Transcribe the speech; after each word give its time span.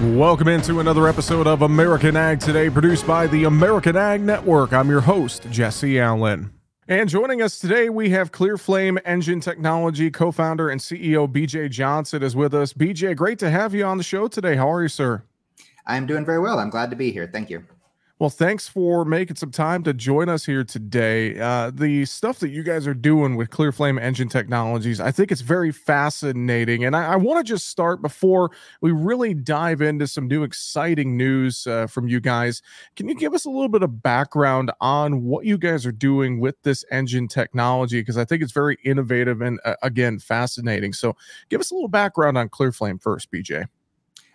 Welcome 0.00 0.46
into 0.46 0.78
another 0.78 1.08
episode 1.08 1.48
of 1.48 1.62
American 1.62 2.16
Ag 2.16 2.38
Today, 2.38 2.70
produced 2.70 3.04
by 3.04 3.26
the 3.26 3.44
American 3.44 3.96
Ag 3.96 4.20
Network. 4.20 4.72
I'm 4.72 4.88
your 4.88 5.00
host, 5.00 5.48
Jesse 5.50 5.98
Allen. 5.98 6.52
And 6.86 7.08
joining 7.08 7.42
us 7.42 7.58
today, 7.58 7.88
we 7.88 8.10
have 8.10 8.30
ClearFlame 8.30 9.00
Engine 9.04 9.40
Technology 9.40 10.08
co 10.12 10.30
founder 10.30 10.70
and 10.70 10.80
CEO 10.80 11.26
BJ 11.26 11.68
Johnson 11.68 12.22
is 12.22 12.36
with 12.36 12.54
us. 12.54 12.72
BJ, 12.72 13.16
great 13.16 13.40
to 13.40 13.50
have 13.50 13.74
you 13.74 13.84
on 13.84 13.98
the 13.98 14.04
show 14.04 14.28
today. 14.28 14.54
How 14.54 14.70
are 14.70 14.82
you, 14.82 14.88
sir? 14.88 15.24
I'm 15.84 16.06
doing 16.06 16.24
very 16.24 16.38
well. 16.38 16.60
I'm 16.60 16.70
glad 16.70 16.90
to 16.90 16.96
be 16.96 17.10
here. 17.10 17.26
Thank 17.26 17.50
you. 17.50 17.64
Well, 18.20 18.30
thanks 18.30 18.66
for 18.66 19.04
making 19.04 19.36
some 19.36 19.52
time 19.52 19.84
to 19.84 19.94
join 19.94 20.28
us 20.28 20.44
here 20.44 20.64
today. 20.64 21.38
Uh, 21.38 21.70
the 21.72 22.04
stuff 22.04 22.40
that 22.40 22.48
you 22.48 22.64
guys 22.64 22.84
are 22.88 22.94
doing 22.94 23.36
with 23.36 23.50
ClearFlame 23.50 24.00
Engine 24.00 24.28
Technologies, 24.28 24.98
I 24.98 25.12
think 25.12 25.30
it's 25.30 25.40
very 25.40 25.70
fascinating. 25.70 26.84
And 26.84 26.96
I, 26.96 27.12
I 27.12 27.16
want 27.16 27.38
to 27.38 27.48
just 27.48 27.68
start 27.68 28.02
before 28.02 28.50
we 28.80 28.90
really 28.90 29.34
dive 29.34 29.80
into 29.80 30.08
some 30.08 30.26
new 30.26 30.42
exciting 30.42 31.16
news 31.16 31.64
uh, 31.68 31.86
from 31.86 32.08
you 32.08 32.18
guys. 32.18 32.60
Can 32.96 33.08
you 33.08 33.14
give 33.14 33.34
us 33.34 33.44
a 33.44 33.50
little 33.50 33.68
bit 33.68 33.84
of 33.84 34.02
background 34.02 34.72
on 34.80 35.22
what 35.22 35.44
you 35.44 35.56
guys 35.56 35.86
are 35.86 35.92
doing 35.92 36.40
with 36.40 36.60
this 36.64 36.84
engine 36.90 37.28
technology? 37.28 38.00
Because 38.00 38.18
I 38.18 38.24
think 38.24 38.42
it's 38.42 38.50
very 38.50 38.78
innovative 38.84 39.42
and, 39.42 39.60
uh, 39.64 39.76
again, 39.84 40.18
fascinating. 40.18 40.92
So 40.92 41.14
give 41.50 41.60
us 41.60 41.70
a 41.70 41.74
little 41.74 41.86
background 41.86 42.36
on 42.36 42.48
ClearFlame 42.48 43.00
first, 43.00 43.30
BJ. 43.30 43.66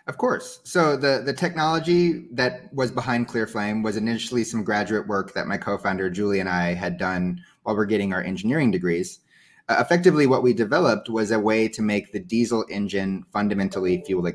Of 0.06 0.18
course. 0.18 0.60
So 0.64 0.96
the 0.96 1.22
the 1.24 1.32
technology 1.32 2.26
that 2.32 2.72
was 2.74 2.90
behind 2.90 3.26
ClearFlame 3.26 3.82
was 3.82 3.96
initially 3.96 4.44
some 4.44 4.62
graduate 4.62 5.08
work 5.08 5.32
that 5.32 5.46
my 5.46 5.56
co-founder 5.56 6.10
Julie 6.10 6.40
and 6.40 6.48
I 6.48 6.74
had 6.74 6.98
done 6.98 7.42
while 7.62 7.74
we're 7.74 7.86
getting 7.86 8.12
our 8.12 8.22
engineering 8.22 8.70
degrees. 8.70 9.20
Uh, 9.66 9.76
effectively, 9.80 10.26
what 10.26 10.42
we 10.42 10.52
developed 10.52 11.08
was 11.08 11.30
a 11.30 11.38
way 11.38 11.68
to 11.68 11.80
make 11.80 12.12
the 12.12 12.20
diesel 12.20 12.66
engine 12.68 13.24
fundamentally 13.32 14.02
fuel 14.04 14.30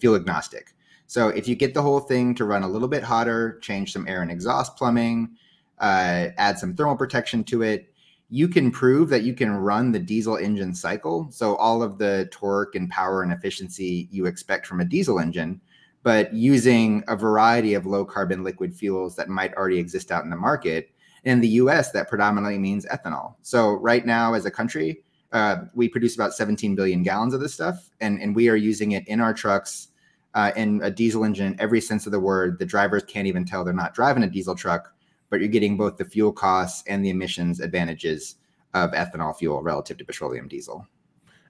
fuel 0.00 0.16
agnostic. 0.16 0.74
So 1.06 1.28
if 1.28 1.46
you 1.46 1.54
get 1.54 1.74
the 1.74 1.82
whole 1.82 2.00
thing 2.00 2.34
to 2.34 2.44
run 2.44 2.64
a 2.64 2.68
little 2.68 2.88
bit 2.88 3.04
hotter, 3.04 3.60
change 3.60 3.92
some 3.92 4.08
air 4.08 4.20
and 4.20 4.32
exhaust 4.32 4.76
plumbing, 4.76 5.36
uh, 5.78 6.30
add 6.36 6.58
some 6.58 6.74
thermal 6.74 6.96
protection 6.96 7.44
to 7.44 7.62
it, 7.62 7.93
you 8.34 8.48
can 8.48 8.68
prove 8.68 9.10
that 9.10 9.22
you 9.22 9.32
can 9.32 9.52
run 9.52 9.92
the 9.92 9.98
diesel 10.00 10.36
engine 10.36 10.74
cycle. 10.74 11.28
So 11.30 11.54
all 11.54 11.84
of 11.84 11.98
the 11.98 12.28
torque 12.32 12.74
and 12.74 12.90
power 12.90 13.22
and 13.22 13.30
efficiency 13.32 14.08
you 14.10 14.26
expect 14.26 14.66
from 14.66 14.80
a 14.80 14.84
diesel 14.84 15.20
engine, 15.20 15.60
but 16.02 16.34
using 16.34 17.04
a 17.06 17.14
variety 17.14 17.74
of 17.74 17.86
low 17.86 18.04
carbon 18.04 18.42
liquid 18.42 18.74
fuels 18.74 19.14
that 19.14 19.28
might 19.28 19.54
already 19.54 19.78
exist 19.78 20.10
out 20.10 20.24
in 20.24 20.30
the 20.30 20.36
market. 20.36 20.90
In 21.22 21.40
the 21.40 21.48
US, 21.60 21.92
that 21.92 22.08
predominantly 22.08 22.58
means 22.58 22.86
ethanol. 22.86 23.36
So 23.42 23.74
right 23.74 24.04
now, 24.04 24.34
as 24.34 24.46
a 24.46 24.50
country, 24.50 25.04
uh, 25.30 25.66
we 25.72 25.88
produce 25.88 26.16
about 26.16 26.34
17 26.34 26.74
billion 26.74 27.04
gallons 27.04 27.34
of 27.34 27.40
this 27.40 27.54
stuff, 27.54 27.88
and, 28.00 28.20
and 28.20 28.34
we 28.34 28.48
are 28.48 28.56
using 28.56 28.92
it 28.92 29.06
in 29.06 29.20
our 29.20 29.32
trucks 29.32 29.88
uh, 30.34 30.50
in 30.56 30.80
a 30.82 30.90
diesel 30.90 31.24
engine, 31.24 31.52
in 31.52 31.60
every 31.60 31.80
sense 31.80 32.04
of 32.04 32.10
the 32.10 32.18
word. 32.18 32.58
The 32.58 32.66
drivers 32.66 33.04
can't 33.04 33.28
even 33.28 33.44
tell 33.44 33.64
they're 33.64 33.72
not 33.72 33.94
driving 33.94 34.24
a 34.24 34.28
diesel 34.28 34.56
truck 34.56 34.93
but 35.34 35.40
you're 35.40 35.48
getting 35.48 35.76
both 35.76 35.96
the 35.96 36.04
fuel 36.04 36.32
costs 36.32 36.84
and 36.86 37.04
the 37.04 37.10
emissions 37.10 37.58
advantages 37.58 38.36
of 38.72 38.92
ethanol 38.92 39.36
fuel 39.36 39.64
relative 39.64 39.96
to 39.96 40.04
petroleum 40.04 40.46
diesel. 40.46 40.86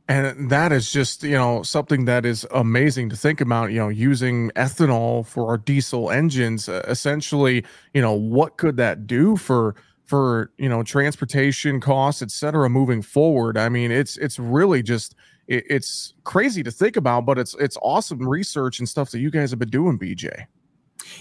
And 0.09 0.49
that 0.49 0.73
is 0.73 0.91
just, 0.91 1.23
you 1.23 1.35
know, 1.35 1.63
something 1.63 2.07
that 2.07 2.25
is 2.25 2.47
amazing 2.55 3.11
to 3.11 3.17
think 3.17 3.43
about, 3.43 3.73
you 3.73 3.79
know, 3.79 3.91
using 3.91 4.51
ethanol 4.53 5.27
for 5.27 5.49
our 5.49 5.59
diesel 5.59 6.11
engines. 6.11 6.67
Uh, 6.67 6.83
essentially, 6.89 7.63
you 7.93 8.01
know, 8.01 8.15
what 8.15 8.57
could 8.57 8.79
that 8.79 9.07
do 9.07 9.37
for 9.37 9.75
for, 10.07 10.51
you 10.57 10.71
know, 10.71 10.83
transportation 10.83 11.79
costs, 11.79 12.23
et 12.23 12.31
cetera, 12.31 12.71
moving 12.71 13.03
forward? 13.03 13.59
I 13.59 13.69
mean, 13.69 13.91
it's 13.91 14.17
it's 14.17 14.39
really 14.39 14.83
just 14.83 15.15
it, 15.47 15.65
it's 15.69 16.15
crazy 16.25 16.63
to 16.63 16.71
think 16.71 16.97
about, 16.97 17.27
but 17.27 17.39
it's 17.39 17.55
it's 17.61 17.77
awesome 17.83 18.27
research 18.27 18.79
and 18.79 18.89
stuff 18.89 19.11
that 19.11 19.19
you 19.19 19.31
guys 19.31 19.51
have 19.51 19.59
been 19.59 19.69
doing, 19.69 19.99
BJ. 19.99 20.47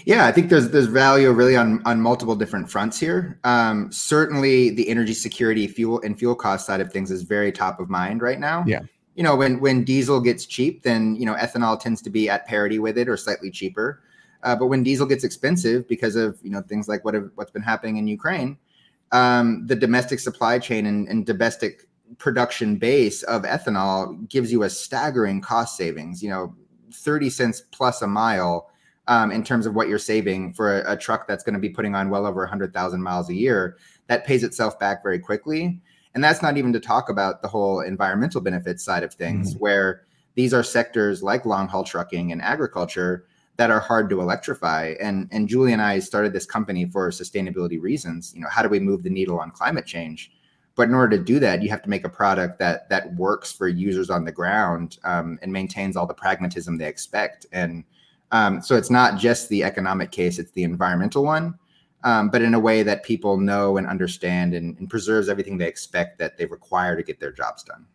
Yeah, 0.04 0.26
I 0.26 0.32
think 0.32 0.50
there's 0.50 0.70
there's 0.70 0.86
value 0.86 1.30
really 1.30 1.56
on 1.56 1.82
on 1.84 2.00
multiple 2.00 2.36
different 2.36 2.70
fronts 2.70 3.00
here. 3.00 3.38
Um, 3.44 3.90
certainly, 3.90 4.70
the 4.70 4.88
energy 4.88 5.14
security, 5.14 5.66
fuel 5.66 6.00
and 6.02 6.18
fuel 6.18 6.34
cost 6.34 6.66
side 6.66 6.80
of 6.80 6.92
things 6.92 7.10
is 7.10 7.22
very 7.22 7.52
top 7.52 7.80
of 7.80 7.88
mind 7.88 8.20
right 8.20 8.38
now. 8.38 8.64
Yeah, 8.66 8.80
you 9.14 9.22
know 9.22 9.36
when 9.36 9.60
when 9.60 9.84
diesel 9.84 10.20
gets 10.20 10.46
cheap, 10.46 10.82
then 10.82 11.16
you 11.16 11.24
know 11.24 11.34
ethanol 11.34 11.78
tends 11.78 12.02
to 12.02 12.10
be 12.10 12.28
at 12.28 12.46
parity 12.46 12.78
with 12.78 12.98
it 12.98 13.08
or 13.08 13.16
slightly 13.16 13.50
cheaper. 13.50 14.02
Uh, 14.42 14.54
but 14.54 14.66
when 14.66 14.82
diesel 14.82 15.06
gets 15.06 15.24
expensive 15.24 15.88
because 15.88 16.16
of 16.16 16.38
you 16.42 16.50
know 16.50 16.60
things 16.60 16.86
like 16.86 17.04
what 17.04 17.14
have, 17.14 17.30
what's 17.34 17.50
been 17.50 17.62
happening 17.62 17.96
in 17.96 18.06
Ukraine, 18.06 18.58
um, 19.12 19.66
the 19.66 19.76
domestic 19.76 20.20
supply 20.20 20.58
chain 20.58 20.84
and, 20.86 21.08
and 21.08 21.24
domestic 21.24 21.88
production 22.18 22.76
base 22.76 23.22
of 23.22 23.42
ethanol 23.42 24.28
gives 24.28 24.52
you 24.52 24.62
a 24.64 24.70
staggering 24.70 25.40
cost 25.40 25.76
savings. 25.76 26.22
You 26.22 26.28
know, 26.28 26.54
thirty 26.92 27.30
cents 27.30 27.62
plus 27.72 28.02
a 28.02 28.06
mile 28.06 28.70
um, 29.08 29.30
in 29.30 29.42
terms 29.42 29.66
of 29.66 29.74
what 29.74 29.88
you're 29.88 29.98
saving 29.98 30.52
for 30.52 30.80
a, 30.80 30.92
a 30.92 30.96
truck 30.96 31.26
that's 31.26 31.44
going 31.44 31.54
to 31.54 31.60
be 31.60 31.68
putting 31.68 31.94
on 31.94 32.10
well 32.10 32.26
over 32.26 32.40
100,000 32.40 33.02
miles 33.02 33.28
a 33.28 33.34
year. 33.34 33.76
That 34.06 34.26
pays 34.26 34.44
itself 34.44 34.78
back 34.78 35.02
very 35.02 35.18
quickly. 35.18 35.80
And 36.14 36.22
that's 36.22 36.42
not 36.42 36.56
even 36.56 36.72
to 36.72 36.80
talk 36.80 37.08
about 37.08 37.42
the 37.42 37.48
whole 37.48 37.80
environmental 37.80 38.40
benefits 38.40 38.84
side 38.84 39.02
of 39.02 39.12
things, 39.12 39.50
mm-hmm. 39.50 39.58
where 39.58 40.02
these 40.34 40.54
are 40.54 40.62
sectors 40.62 41.22
like 41.22 41.44
long 41.44 41.68
haul 41.68 41.84
trucking 41.84 42.32
and 42.32 42.40
agriculture 42.40 43.26
that 43.56 43.70
are 43.70 43.80
hard 43.80 44.10
to 44.10 44.20
electrify. 44.20 44.94
And 45.00 45.28
and 45.30 45.48
Julie 45.48 45.72
and 45.72 45.82
I 45.82 45.98
started 45.98 46.32
this 46.32 46.46
company 46.46 46.86
for 46.86 47.10
sustainability 47.10 47.80
reasons. 47.80 48.32
You 48.34 48.42
know, 48.42 48.48
how 48.48 48.62
do 48.62 48.68
we 48.68 48.80
move 48.80 49.02
the 49.02 49.10
needle 49.10 49.38
on 49.38 49.50
climate 49.50 49.86
change? 49.86 50.32
But 50.76 50.88
in 50.88 50.94
order 50.94 51.16
to 51.16 51.22
do 51.22 51.38
that, 51.38 51.62
you 51.62 51.68
have 51.70 51.82
to 51.82 51.88
make 51.88 52.04
a 52.04 52.08
product 52.08 52.58
that 52.58 52.88
that 52.88 53.14
works 53.14 53.52
for 53.52 53.68
users 53.68 54.10
on 54.10 54.24
the 54.24 54.32
ground 54.32 54.98
um, 55.04 55.38
and 55.42 55.52
maintains 55.52 55.96
all 55.96 56.06
the 56.06 56.14
pragmatism 56.14 56.78
they 56.78 56.88
expect. 56.88 57.46
And 57.52 57.84
um, 58.34 58.60
so 58.60 58.74
it's 58.74 58.90
not 58.90 59.16
just 59.16 59.48
the 59.48 59.62
economic 59.62 60.10
case, 60.10 60.40
it's 60.40 60.50
the 60.50 60.64
environmental 60.64 61.22
one, 61.22 61.54
um, 62.02 62.30
but 62.30 62.42
in 62.42 62.54
a 62.54 62.58
way 62.58 62.82
that 62.82 63.04
people 63.04 63.38
know 63.38 63.76
and 63.76 63.86
understand 63.86 64.54
and, 64.54 64.76
and 64.80 64.90
preserves 64.90 65.28
everything 65.28 65.56
they 65.56 65.68
expect 65.68 66.18
that 66.18 66.36
they 66.36 66.44
require 66.46 66.96
to 66.96 67.04
get 67.04 67.20
their 67.20 67.30
jobs 67.30 67.62
done. 67.62 67.86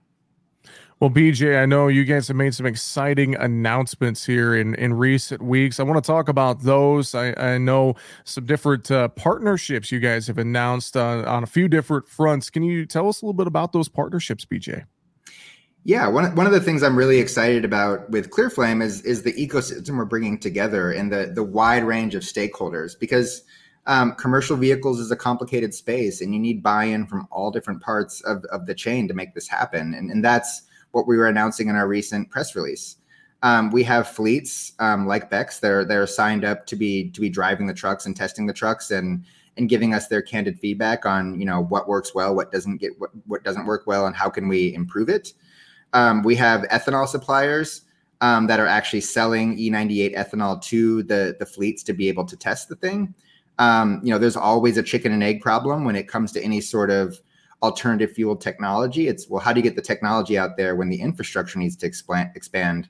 Well, 1.02 1.10
BJ, 1.10 1.62
I 1.62 1.66
know 1.66 1.90
you 1.90 2.06
guys 2.06 2.30
have 2.30 2.38
made 2.38 2.56
some 2.56 2.66
exciting 2.66 3.36
announcements 3.36 4.26
here 4.26 4.56
in, 4.56 4.76
in 4.76 4.94
recent 4.94 5.42
weeks. 5.42 5.78
I 5.78 5.84
want 5.84 6.02
to 6.02 6.08
talk 6.08 6.30
about 6.30 6.62
those. 6.62 7.14
I, 7.14 7.34
I 7.34 7.58
know 7.58 7.96
some 8.24 8.46
different 8.46 8.90
uh, 8.90 9.10
partnerships 9.10 9.92
you 9.92 10.00
guys 10.00 10.26
have 10.28 10.38
announced 10.38 10.96
on 10.96 11.44
a 11.44 11.48
few 11.48 11.68
different 11.68 12.08
fronts. 12.08 12.50
Can 12.50 12.64
you 12.64 12.86
tell 12.86 13.10
us 13.10 13.22
a 13.22 13.26
little 13.26 13.34
bit 13.34 13.48
about 13.48 13.74
those 13.74 13.90
partnerships, 13.90 14.46
BJ? 14.46 14.86
Yeah, 15.86 16.08
one, 16.08 16.36
one 16.36 16.46
of 16.46 16.52
the 16.52 16.60
things 16.60 16.84
I'm 16.84 16.98
really 16.98 17.20
excited 17.20 17.64
about 17.64 18.10
with 18.10 18.30
ClearFlame 18.32 18.84
is 18.84 19.02
is 19.04 19.24
the 19.24 19.34
ecosystem 19.34 19.98
we're 19.98 20.06
bringing 20.06 20.38
together 20.38 20.92
and 20.92 21.12
the 21.12 21.32
the 21.34 21.44
wide 21.44 21.84
range 21.84 22.16
of 22.16 22.24
stakeholders 22.24 23.00
because 23.00 23.44
um, 23.88 24.14
commercial 24.16 24.58
vehicles 24.58 25.00
is 25.00 25.10
a 25.10 25.16
complicated 25.16 25.74
space 25.74 26.22
and 26.22 26.34
you 26.34 26.40
need 26.40 26.62
buy-in 26.62 27.08
from 27.08 27.28
all 27.32 27.50
different 27.50 27.82
parts 27.82 28.22
of, 28.22 28.44
of 28.46 28.68
the 28.68 28.76
chain 28.76 29.08
to 29.08 29.14
make 29.14 29.34
this 29.34 29.48
happen 29.48 29.94
and, 29.96 30.12
and 30.12 30.24
that's 30.24 30.64
what 30.92 31.08
we 31.08 31.18
were 31.18 31.28
announcing 31.28 31.70
in 31.70 31.76
our 31.76 31.88
recent 31.88 32.30
press 32.30 32.56
release. 32.56 32.98
Um, 33.42 33.72
we 33.72 33.84
have 33.84 34.08
fleets 34.08 34.74
um, 34.80 35.08
like 35.08 35.30
Bex 35.30 35.60
that 35.60 35.72
are, 35.72 35.86
that 35.86 35.98
are 35.98 36.08
signed 36.08 36.44
up 36.44 36.66
to 36.68 36.76
be 36.76 37.10
to 37.12 37.22
be 37.22 37.30
driving 37.30 37.68
the 37.68 37.74
trucks 37.74 38.06
and 38.06 38.16
testing 38.16 38.48
the 38.48 38.54
trucks 38.54 38.92
and 38.92 39.24
and 39.58 39.70
giving 39.70 39.94
us 39.94 40.08
their 40.08 40.22
candid 40.22 40.60
feedback 40.60 41.06
on 41.06 41.40
you 41.40 41.46
know 41.46 41.62
what 41.62 41.88
works 41.88 42.14
well, 42.14 42.36
what 42.36 42.52
doesn't 42.52 42.78
get 42.78 43.00
what, 43.00 43.12
what 43.28 43.44
doesn't 43.44 43.66
work 43.66 43.88
well, 43.88 44.08
and 44.08 44.16
how 44.16 44.30
can 44.30 44.50
we 44.50 44.74
improve 44.74 45.08
it. 45.08 45.34
Um, 45.94 46.24
we 46.24 46.36
have 46.36 46.62
ethanol 46.64 47.08
suppliers 47.08 47.82
um, 48.22 48.48
that 48.48 48.60
are 48.60 48.68
actually 48.68 49.02
selling 49.02 49.58
E98 49.58 50.16
ethanol 50.16 50.62
to 50.64 51.04
the, 51.04 51.36
the 51.40 51.46
fleets 51.46 51.84
to 51.84 51.94
be 51.94 52.10
able 52.10 52.26
to 52.26 52.36
test 52.36 52.70
the 52.70 52.76
thing. 52.76 53.14
Um, 53.58 54.00
you 54.04 54.12
know, 54.12 54.18
there's 54.18 54.38
always 54.38 54.78
a 54.78 54.84
chicken 54.84 55.12
and 55.12 55.24
egg 55.24 55.42
problem 55.42 55.84
when 55.84 55.96
it 55.96 56.08
comes 56.08 56.32
to 56.34 56.44
any 56.44 56.62
sort 56.62 56.90
of 56.90 57.20
alternative 57.62 58.12
fuel 58.14 58.36
technology. 58.36 59.08
It's 59.08 59.30
well, 59.30 59.42
how 59.42 59.54
do 59.54 59.60
you 59.60 59.64
get 59.64 59.76
the 59.76 59.82
technology 59.82 60.38
out 60.38 60.58
there 60.58 60.76
when 60.76 60.90
the 60.90 61.00
infrastructure 61.00 61.60
needs 61.60 61.76
to 61.78 61.86
expand? 61.86 62.32
expand? 62.36 62.90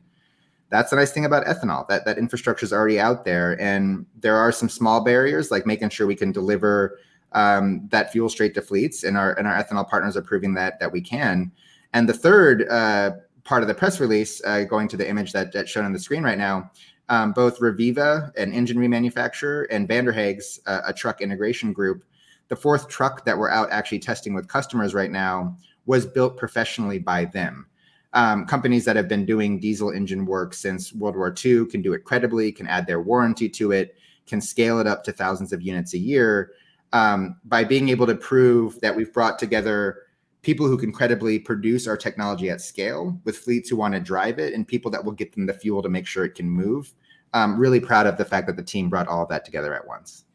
That's 0.69 0.91
the 0.91 0.97
nice 0.97 1.11
thing 1.11 1.25
about 1.25 1.45
ethanol 1.45 1.87
that 1.87 2.05
that 2.05 2.19
infrastructure 2.19 2.63
is 2.63 2.71
already 2.71 2.99
out 2.99 3.25
there, 3.25 3.59
and 3.59 4.05
there 4.19 4.35
are 4.35 4.51
some 4.51 4.69
small 4.69 5.03
barriers 5.03 5.49
like 5.49 5.65
making 5.65 5.89
sure 5.89 6.05
we 6.05 6.15
can 6.15 6.31
deliver 6.31 6.99
um, 7.31 7.87
that 7.89 8.11
fuel 8.11 8.29
straight 8.29 8.53
to 8.53 8.61
fleets, 8.61 9.03
and 9.03 9.17
our 9.17 9.33
and 9.39 9.47
our 9.47 9.63
ethanol 9.63 9.89
partners 9.89 10.15
are 10.15 10.21
proving 10.21 10.53
that 10.53 10.79
that 10.79 10.91
we 10.91 11.01
can. 11.01 11.51
And 11.93 12.07
the 12.07 12.13
third 12.13 12.67
uh, 12.69 13.11
part 13.43 13.61
of 13.61 13.67
the 13.67 13.73
press 13.73 13.99
release, 13.99 14.41
uh, 14.45 14.63
going 14.63 14.87
to 14.89 14.97
the 14.97 15.09
image 15.09 15.31
that, 15.33 15.51
that's 15.51 15.71
shown 15.71 15.85
on 15.85 15.93
the 15.93 15.99
screen 15.99 16.23
right 16.23 16.37
now, 16.37 16.71
um, 17.09 17.33
both 17.33 17.59
Reviva, 17.59 18.31
an 18.37 18.53
engine 18.53 18.77
remanufacturer, 18.77 19.65
and 19.71 19.87
Vander 19.87 20.11
Haag's, 20.11 20.59
uh, 20.67 20.81
a 20.85 20.93
truck 20.93 21.21
integration 21.21 21.73
group, 21.73 22.03
the 22.49 22.55
fourth 22.55 22.87
truck 22.87 23.25
that 23.25 23.37
we're 23.37 23.49
out 23.49 23.71
actually 23.71 23.99
testing 23.99 24.33
with 24.33 24.47
customers 24.47 24.93
right 24.93 25.11
now 25.11 25.55
was 25.85 26.05
built 26.05 26.37
professionally 26.37 26.99
by 26.99 27.25
them. 27.25 27.65
Um, 28.13 28.45
companies 28.45 28.85
that 28.85 28.95
have 28.95 29.07
been 29.07 29.25
doing 29.25 29.59
diesel 29.59 29.91
engine 29.91 30.25
work 30.25 30.53
since 30.53 30.93
World 30.93 31.15
War 31.15 31.33
II 31.43 31.67
can 31.67 31.81
do 31.81 31.93
it 31.93 32.03
credibly, 32.03 32.51
can 32.51 32.67
add 32.67 32.87
their 32.87 33.01
warranty 33.01 33.49
to 33.49 33.71
it, 33.71 33.95
can 34.25 34.41
scale 34.41 34.79
it 34.79 34.87
up 34.87 35.03
to 35.03 35.11
thousands 35.11 35.53
of 35.53 35.61
units 35.61 35.93
a 35.93 35.97
year 35.97 36.51
um, 36.91 37.37
by 37.45 37.63
being 37.63 37.89
able 37.89 38.07
to 38.07 38.15
prove 38.15 38.79
that 38.81 38.95
we've 38.95 39.13
brought 39.13 39.37
together 39.37 40.03
people 40.49 40.65
who 40.65 40.79
can 40.79 40.91
credibly 40.91 41.37
produce 41.37 41.85
our 41.85 41.95
technology 41.95 42.49
at 42.49 42.59
scale 42.59 43.15
with 43.23 43.37
fleets 43.37 43.69
who 43.69 43.75
want 43.75 43.93
to 43.93 43.99
drive 43.99 44.39
it 44.39 44.55
and 44.55 44.67
people 44.67 44.89
that 44.89 45.05
will 45.05 45.11
get 45.11 45.31
them 45.31 45.45
the 45.45 45.53
fuel 45.53 45.79
to 45.79 45.89
make 45.89 46.07
sure 46.07 46.25
it 46.25 46.33
can 46.33 46.49
move. 46.49 46.91
I'm 47.35 47.59
really 47.59 47.79
proud 47.79 48.07
of 48.07 48.17
the 48.17 48.25
fact 48.25 48.47
that 48.47 48.55
the 48.55 48.63
team 48.63 48.89
brought 48.89 49.07
all 49.07 49.21
of 49.21 49.29
that 49.29 49.45
together 49.45 49.75
at 49.75 49.85
once. 49.85 50.25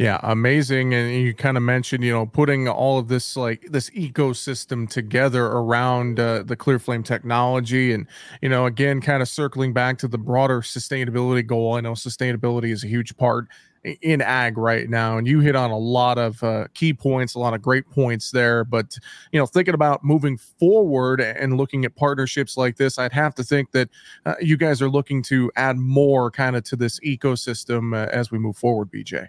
Yeah, 0.00 0.18
amazing. 0.22 0.94
And 0.94 1.12
you 1.14 1.34
kind 1.34 1.58
of 1.58 1.62
mentioned, 1.62 2.02
you 2.02 2.10
know, 2.10 2.24
putting 2.24 2.66
all 2.68 2.98
of 2.98 3.08
this 3.08 3.36
like 3.36 3.66
this 3.70 3.90
ecosystem 3.90 4.88
together 4.88 5.44
around 5.44 6.18
uh, 6.18 6.42
the 6.42 6.56
ClearFlame 6.56 7.04
technology, 7.04 7.92
and 7.92 8.06
you 8.40 8.48
know, 8.48 8.64
again, 8.64 9.02
kind 9.02 9.20
of 9.20 9.28
circling 9.28 9.74
back 9.74 9.98
to 9.98 10.08
the 10.08 10.16
broader 10.16 10.62
sustainability 10.62 11.46
goal. 11.46 11.74
I 11.74 11.82
know 11.82 11.92
sustainability 11.92 12.70
is 12.72 12.82
a 12.82 12.86
huge 12.86 13.14
part 13.18 13.48
in 14.00 14.22
ag 14.22 14.56
right 14.56 14.88
now, 14.88 15.18
and 15.18 15.26
you 15.26 15.40
hit 15.40 15.54
on 15.54 15.70
a 15.70 15.76
lot 15.78 16.16
of 16.16 16.42
uh, 16.42 16.68
key 16.72 16.94
points, 16.94 17.34
a 17.34 17.38
lot 17.38 17.52
of 17.52 17.60
great 17.60 17.86
points 17.90 18.30
there. 18.30 18.64
But 18.64 18.96
you 19.32 19.38
know, 19.38 19.44
thinking 19.44 19.74
about 19.74 20.02
moving 20.02 20.38
forward 20.38 21.20
and 21.20 21.58
looking 21.58 21.84
at 21.84 21.94
partnerships 21.94 22.56
like 22.56 22.76
this, 22.78 22.98
I'd 22.98 23.12
have 23.12 23.34
to 23.34 23.44
think 23.44 23.72
that 23.72 23.90
uh, 24.24 24.36
you 24.40 24.56
guys 24.56 24.80
are 24.80 24.88
looking 24.88 25.20
to 25.24 25.52
add 25.56 25.76
more 25.76 26.30
kind 26.30 26.56
of 26.56 26.64
to 26.64 26.76
this 26.76 26.98
ecosystem 27.00 27.94
uh, 27.94 28.08
as 28.10 28.30
we 28.30 28.38
move 28.38 28.56
forward, 28.56 28.90
BJ. 28.90 29.28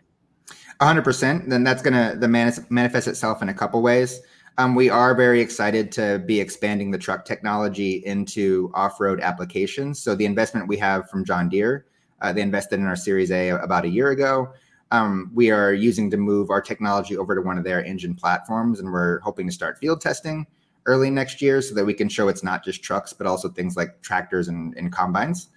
100%. 0.79 1.49
Then 1.49 1.63
that's 1.63 1.81
going 1.81 1.93
to 1.93 2.17
the 2.17 2.27
manifest 2.27 3.07
itself 3.07 3.41
in 3.41 3.49
a 3.49 3.53
couple 3.53 3.81
ways. 3.81 4.19
Um, 4.57 4.75
we 4.75 4.89
are 4.89 5.15
very 5.15 5.41
excited 5.41 5.91
to 5.93 6.19
be 6.19 6.39
expanding 6.39 6.91
the 6.91 6.97
truck 6.97 7.23
technology 7.25 8.03
into 8.05 8.69
off-road 8.73 9.21
applications. 9.21 10.01
So 10.01 10.13
the 10.13 10.25
investment 10.25 10.67
we 10.67 10.77
have 10.77 11.09
from 11.09 11.23
John 11.23 11.49
Deere, 11.49 11.85
uh, 12.21 12.33
they 12.33 12.41
invested 12.41 12.79
in 12.79 12.85
our 12.85 12.95
Series 12.95 13.31
A 13.31 13.49
about 13.49 13.85
a 13.85 13.89
year 13.89 14.09
ago. 14.09 14.51
Um, 14.91 15.31
we 15.33 15.51
are 15.51 15.73
using 15.73 16.11
to 16.11 16.17
move 16.17 16.49
our 16.49 16.61
technology 16.61 17.15
over 17.17 17.33
to 17.33 17.41
one 17.41 17.57
of 17.57 17.63
their 17.63 17.83
engine 17.83 18.13
platforms, 18.13 18.79
and 18.79 18.91
we're 18.91 19.19
hoping 19.21 19.47
to 19.47 19.53
start 19.53 19.79
field 19.79 20.01
testing 20.01 20.45
early 20.85 21.09
next 21.09 21.41
year 21.41 21.61
so 21.61 21.73
that 21.75 21.85
we 21.85 21.93
can 21.93 22.09
show 22.09 22.27
it's 22.27 22.43
not 22.43 22.63
just 22.63 22.83
trucks, 22.83 23.13
but 23.13 23.25
also 23.25 23.47
things 23.47 23.77
like 23.77 24.01
tractors 24.01 24.49
and, 24.49 24.75
and 24.75 24.91
combines. 24.91 25.49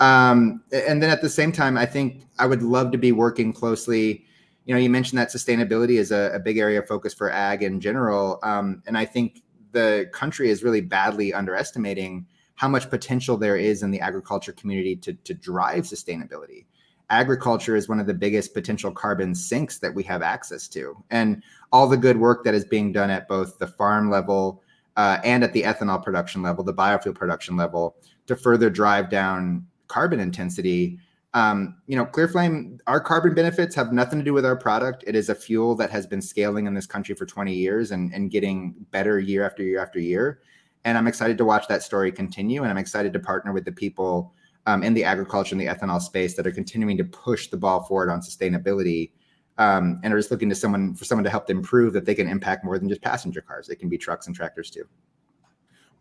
Um, 0.00 0.62
and 0.72 1.02
then 1.02 1.10
at 1.10 1.20
the 1.20 1.28
same 1.28 1.52
time, 1.52 1.76
I 1.76 1.86
think 1.86 2.24
I 2.38 2.46
would 2.46 2.62
love 2.62 2.90
to 2.92 2.98
be 2.98 3.12
working 3.12 3.52
closely. 3.52 4.24
You 4.64 4.74
know, 4.74 4.80
you 4.80 4.90
mentioned 4.90 5.18
that 5.18 5.30
sustainability 5.30 5.98
is 5.98 6.10
a, 6.10 6.32
a 6.34 6.38
big 6.38 6.56
area 6.56 6.80
of 6.80 6.88
focus 6.88 7.12
for 7.12 7.30
ag 7.30 7.62
in 7.62 7.80
general, 7.80 8.38
um, 8.42 8.82
and 8.86 8.96
I 8.96 9.04
think 9.04 9.42
the 9.72 10.08
country 10.12 10.50
is 10.50 10.64
really 10.64 10.80
badly 10.80 11.32
underestimating 11.32 12.26
how 12.54 12.68
much 12.68 12.90
potential 12.90 13.36
there 13.36 13.56
is 13.56 13.82
in 13.82 13.90
the 13.90 14.00
agriculture 14.00 14.52
community 14.52 14.96
to 14.96 15.12
to 15.12 15.34
drive 15.34 15.84
sustainability. 15.84 16.64
Agriculture 17.10 17.74
is 17.74 17.88
one 17.88 18.00
of 18.00 18.06
the 18.06 18.14
biggest 18.14 18.54
potential 18.54 18.92
carbon 18.92 19.34
sinks 19.34 19.78
that 19.78 19.94
we 19.94 20.02
have 20.04 20.22
access 20.22 20.68
to, 20.68 20.96
and 21.10 21.42
all 21.72 21.86
the 21.86 21.96
good 21.96 22.16
work 22.16 22.44
that 22.44 22.54
is 22.54 22.64
being 22.64 22.90
done 22.92 23.10
at 23.10 23.28
both 23.28 23.58
the 23.58 23.66
farm 23.66 24.10
level 24.10 24.62
uh, 24.96 25.18
and 25.24 25.44
at 25.44 25.52
the 25.52 25.62
ethanol 25.62 26.02
production 26.02 26.42
level, 26.42 26.64
the 26.64 26.74
biofuel 26.74 27.14
production 27.14 27.56
level, 27.56 27.96
to 28.26 28.36
further 28.36 28.70
drive 28.70 29.10
down 29.10 29.66
carbon 29.90 30.20
intensity 30.20 30.98
um, 31.32 31.76
you 31.86 31.96
know, 31.96 32.06
ClearFlame, 32.06 32.80
our 32.86 33.00
carbon 33.00 33.34
benefits 33.34 33.74
have 33.76 33.92
nothing 33.92 34.18
to 34.18 34.24
do 34.24 34.32
with 34.32 34.44
our 34.44 34.56
product. 34.56 35.04
It 35.06 35.14
is 35.14 35.28
a 35.28 35.34
fuel 35.34 35.76
that 35.76 35.90
has 35.90 36.06
been 36.06 36.20
scaling 36.20 36.66
in 36.66 36.74
this 36.74 36.86
country 36.86 37.14
for 37.14 37.24
20 37.24 37.54
years 37.54 37.92
and, 37.92 38.12
and 38.12 38.30
getting 38.30 38.74
better 38.90 39.20
year 39.20 39.46
after 39.46 39.62
year 39.62 39.80
after 39.80 40.00
year. 40.00 40.40
And 40.84 40.98
I'm 40.98 41.06
excited 41.06 41.38
to 41.38 41.44
watch 41.44 41.68
that 41.68 41.82
story 41.82 42.10
continue. 42.10 42.62
And 42.62 42.70
I'm 42.70 42.78
excited 42.78 43.12
to 43.12 43.20
partner 43.20 43.52
with 43.52 43.64
the 43.64 43.72
people 43.72 44.34
um, 44.66 44.82
in 44.82 44.92
the 44.92 45.04
agriculture 45.04 45.54
and 45.54 45.60
the 45.60 45.66
ethanol 45.66 46.00
space 46.00 46.34
that 46.34 46.46
are 46.46 46.52
continuing 46.52 46.96
to 46.96 47.04
push 47.04 47.48
the 47.48 47.56
ball 47.56 47.84
forward 47.84 48.10
on 48.10 48.20
sustainability 48.20 49.12
um, 49.58 50.00
and 50.02 50.12
are 50.12 50.18
just 50.18 50.30
looking 50.30 50.48
to 50.48 50.54
someone 50.54 50.94
for 50.94 51.04
someone 51.04 51.24
to 51.24 51.30
help 51.30 51.46
them 51.46 51.62
prove 51.62 51.92
that 51.92 52.06
they 52.06 52.14
can 52.14 52.28
impact 52.28 52.64
more 52.64 52.78
than 52.78 52.88
just 52.88 53.02
passenger 53.02 53.40
cars. 53.40 53.68
It 53.68 53.76
can 53.76 53.88
be 53.88 53.98
trucks 53.98 54.26
and 54.26 54.34
tractors 54.34 54.70
too. 54.70 54.84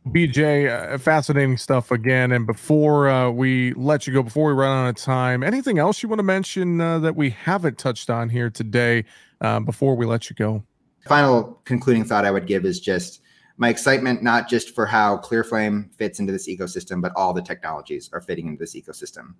BJ, 0.07 0.69
uh, 0.69 0.97
fascinating 0.97 1.57
stuff 1.57 1.91
again. 1.91 2.31
And 2.31 2.47
before 2.47 3.09
uh, 3.09 3.29
we 3.29 3.73
let 3.73 4.07
you 4.07 4.13
go, 4.13 4.23
before 4.23 4.47
we 4.47 4.53
run 4.53 4.85
out 4.85 4.89
of 4.89 4.95
time, 4.95 5.43
anything 5.43 5.77
else 5.77 6.01
you 6.01 6.09
want 6.09 6.19
to 6.19 6.23
mention 6.23 6.79
uh, 6.79 6.99
that 6.99 7.15
we 7.15 7.29
haven't 7.31 7.77
touched 7.77 8.09
on 8.09 8.29
here 8.29 8.49
today 8.49 9.05
uh, 9.41 9.59
before 9.59 9.95
we 9.95 10.05
let 10.05 10.29
you 10.29 10.35
go? 10.35 10.63
Final 11.07 11.61
concluding 11.65 12.05
thought 12.05 12.25
I 12.25 12.31
would 12.31 12.47
give 12.47 12.65
is 12.65 12.79
just 12.79 13.21
my 13.57 13.69
excitement, 13.69 14.23
not 14.23 14.47
just 14.47 14.73
for 14.73 14.85
how 14.85 15.17
ClearFlame 15.17 15.93
fits 15.95 16.19
into 16.19 16.31
this 16.31 16.47
ecosystem, 16.47 17.01
but 17.01 17.11
all 17.15 17.33
the 17.33 17.41
technologies 17.41 18.09
are 18.13 18.21
fitting 18.21 18.47
into 18.47 18.59
this 18.59 18.75
ecosystem. 18.75 19.33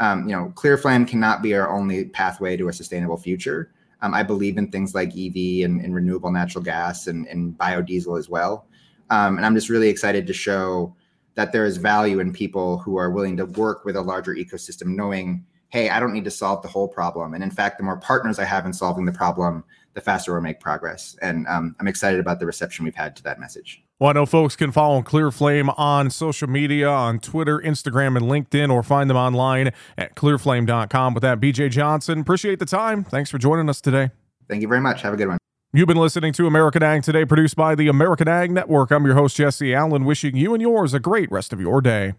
Um, 0.00 0.28
you 0.28 0.34
know, 0.34 0.52
ClearFlame 0.54 1.06
cannot 1.06 1.42
be 1.42 1.54
our 1.54 1.70
only 1.70 2.06
pathway 2.06 2.56
to 2.56 2.68
a 2.68 2.72
sustainable 2.72 3.18
future. 3.18 3.72
Um, 4.02 4.14
I 4.14 4.22
believe 4.22 4.56
in 4.56 4.70
things 4.70 4.94
like 4.94 5.10
EV 5.10 5.64
and, 5.64 5.80
and 5.80 5.94
renewable 5.94 6.30
natural 6.30 6.64
gas 6.64 7.06
and, 7.06 7.26
and 7.26 7.56
biodiesel 7.56 8.18
as 8.18 8.28
well. 8.28 8.66
Um, 9.10 9.36
and 9.36 9.46
I'm 9.46 9.54
just 9.54 9.68
really 9.68 9.88
excited 9.88 10.26
to 10.26 10.32
show 10.32 10.94
that 11.34 11.52
there 11.52 11.64
is 11.64 11.76
value 11.76 12.18
in 12.18 12.32
people 12.32 12.78
who 12.78 12.96
are 12.96 13.10
willing 13.10 13.36
to 13.36 13.46
work 13.46 13.84
with 13.84 13.96
a 13.96 14.02
larger 14.02 14.34
ecosystem, 14.34 14.96
knowing, 14.96 15.44
hey, 15.68 15.90
I 15.90 16.00
don't 16.00 16.12
need 16.12 16.24
to 16.24 16.30
solve 16.30 16.62
the 16.62 16.68
whole 16.68 16.88
problem. 16.88 17.34
And 17.34 17.44
in 17.44 17.50
fact, 17.50 17.78
the 17.78 17.84
more 17.84 17.98
partners 17.98 18.38
I 18.38 18.44
have 18.44 18.66
in 18.66 18.72
solving 18.72 19.04
the 19.04 19.12
problem, 19.12 19.62
the 19.94 20.00
faster 20.00 20.32
we'll 20.32 20.42
make 20.42 20.60
progress. 20.60 21.16
And 21.22 21.46
um, 21.46 21.76
I'm 21.78 21.88
excited 21.88 22.20
about 22.20 22.40
the 22.40 22.46
reception 22.46 22.84
we've 22.84 22.94
had 22.94 23.16
to 23.16 23.22
that 23.24 23.38
message. 23.38 23.82
Well, 23.98 24.10
I 24.10 24.12
know 24.12 24.26
folks 24.26 24.56
can 24.56 24.72
follow 24.72 25.00
ClearFlame 25.02 25.74
on 25.78 26.10
social 26.10 26.48
media, 26.48 26.88
on 26.88 27.18
Twitter, 27.18 27.58
Instagram, 27.60 28.16
and 28.16 28.26
LinkedIn, 28.26 28.70
or 28.70 28.82
find 28.82 29.08
them 29.08 29.16
online 29.16 29.72
at 29.96 30.14
clearflame.com. 30.14 31.14
With 31.14 31.22
that, 31.22 31.40
BJ 31.40 31.70
Johnson, 31.70 32.20
appreciate 32.20 32.58
the 32.58 32.66
time. 32.66 33.04
Thanks 33.04 33.30
for 33.30 33.38
joining 33.38 33.70
us 33.70 33.80
today. 33.80 34.10
Thank 34.48 34.62
you 34.62 34.68
very 34.68 34.82
much. 34.82 35.02
Have 35.02 35.14
a 35.14 35.16
good 35.16 35.28
one. 35.28 35.38
You've 35.76 35.86
been 35.88 35.98
listening 35.98 36.32
to 36.32 36.46
American 36.46 36.82
Ag 36.82 37.02
Today, 37.02 37.26
produced 37.26 37.54
by 37.54 37.74
the 37.74 37.88
American 37.88 38.28
Ag 38.28 38.50
Network. 38.50 38.90
I'm 38.90 39.04
your 39.04 39.14
host, 39.14 39.36
Jesse 39.36 39.74
Allen, 39.74 40.06
wishing 40.06 40.34
you 40.34 40.54
and 40.54 40.62
yours 40.62 40.94
a 40.94 40.98
great 40.98 41.30
rest 41.30 41.52
of 41.52 41.60
your 41.60 41.82
day. 41.82 42.14